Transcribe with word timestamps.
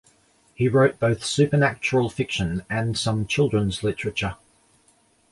He 0.55 0.67
wrote 0.67 0.99
both 0.99 1.23
supernatural 1.23 2.09
fiction 2.09 2.65
and 2.71 2.97
some 2.97 3.27
children's 3.27 3.83
literature. 3.83 4.35